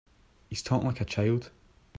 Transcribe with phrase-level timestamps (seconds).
[0.49, 1.51] He's talking like a child.